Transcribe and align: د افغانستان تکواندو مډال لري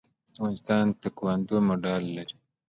د 0.03 0.03
افغانستان 0.35 0.85
تکواندو 1.01 1.55
مډال 1.67 2.03
لري 2.17 2.35